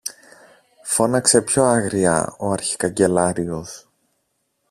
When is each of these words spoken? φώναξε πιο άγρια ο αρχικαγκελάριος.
φώναξε 0.83 1.41
πιο 1.41 1.63
άγρια 1.63 2.35
ο 2.39 2.49
αρχικαγκελάριος. 2.51 3.89